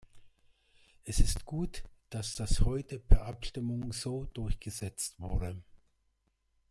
[1.03, 5.61] Es ist gut, dass das heute per Abstimmung so durchgesetzt wurde.